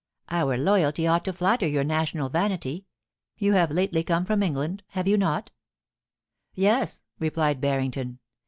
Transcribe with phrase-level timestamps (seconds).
[0.31, 2.87] Our loyalty ought to flatter your national vanity.
[3.37, 5.51] You have lately come from England, have you not?
[6.55, 8.17] Yes,' replied Barrington.